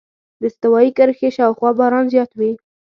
[0.39, 2.51] د استوایي کرښې شاوخوا باران زیات وي.